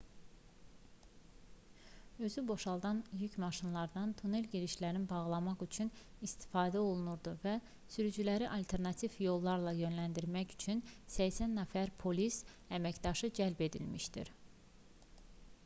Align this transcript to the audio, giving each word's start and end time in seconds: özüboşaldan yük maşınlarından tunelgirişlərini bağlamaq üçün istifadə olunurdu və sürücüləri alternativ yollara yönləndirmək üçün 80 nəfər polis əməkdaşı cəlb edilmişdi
özüboşaldan 2.27 3.01
yük 3.17 3.35
maşınlarından 3.43 4.13
tunelgirişlərini 4.21 5.03
bağlamaq 5.11 5.61
üçün 5.65 5.91
istifadə 6.29 6.81
olunurdu 6.85 7.33
və 7.43 7.53
sürücüləri 7.97 8.47
alternativ 8.57 9.19
yollara 9.25 9.75
yönləndirmək 9.81 10.57
üçün 10.57 10.83
80 11.19 11.53
nəfər 11.59 11.93
polis 12.05 12.41
əməkdaşı 12.79 13.29
cəlb 13.41 13.63
edilmişdi 13.69 14.25